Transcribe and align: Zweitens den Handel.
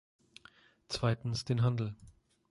Zweitens 0.89 1.45
den 1.45 1.61
Handel. 1.61 1.93